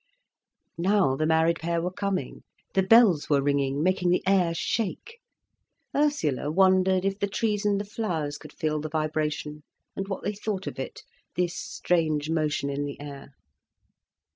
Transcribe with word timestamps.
Now 0.79 1.15
the 1.15 1.27
married 1.27 1.59
pair 1.59 1.79
were 1.79 1.91
coming! 1.91 2.41
The 2.73 2.81
bells 2.81 3.29
were 3.29 3.39
ringing, 3.43 3.83
making 3.83 4.09
the 4.09 4.23
air 4.25 4.55
shake. 4.55 5.19
Ursula 5.95 6.49
wondered 6.49 7.05
if 7.05 7.19
the 7.19 7.27
trees 7.27 7.67
and 7.67 7.79
the 7.79 7.85
flowers 7.85 8.39
could 8.39 8.51
feel 8.51 8.81
the 8.81 8.89
vibration, 8.89 9.61
and 9.95 10.07
what 10.07 10.23
they 10.23 10.33
thought 10.33 10.65
of 10.65 10.79
it, 10.79 11.03
this 11.35 11.55
strange 11.55 12.31
motion 12.31 12.71
in 12.71 12.83
the 12.85 12.99
air. 12.99 13.27